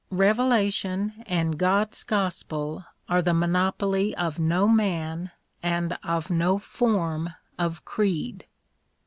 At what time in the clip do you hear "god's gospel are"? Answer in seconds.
1.59-3.21